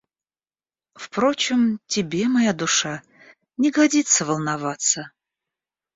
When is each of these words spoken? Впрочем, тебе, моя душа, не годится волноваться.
Впрочем, 0.95 1.79
тебе, 1.85 2.27
моя 2.27 2.53
душа, 2.53 3.03
не 3.57 3.69
годится 3.69 4.25
волноваться. 4.25 5.11